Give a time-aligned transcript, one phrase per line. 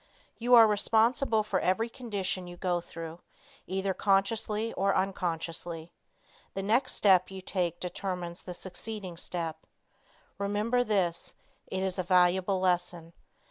[0.39, 3.19] You are responsible for every condition you go through,
[3.67, 5.93] either consciously or unconsciously.
[6.55, 9.67] The next step you take determines the succeeding step.
[10.39, 11.35] Remember this;
[11.67, 13.13] it is a valuable lesson.